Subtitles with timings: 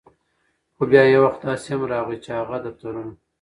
[0.75, 3.13] خو بیا یو وخت داسې هم راغے، چې هغه دفترونه